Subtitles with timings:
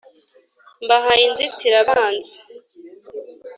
[0.83, 2.35] mbahaye inzitirabanzi